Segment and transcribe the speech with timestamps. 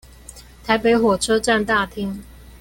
[0.65, 2.21] 台北火車站大廳